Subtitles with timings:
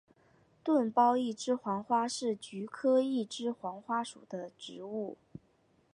[0.63, 5.15] 钝苞一枝黄花是菊科一枝黄花属的植物。